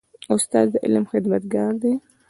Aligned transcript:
استاد 0.33 0.67
د 0.71 0.75
علم 0.85 1.05
خدمتګار 1.11 1.73
دی. 1.81 1.93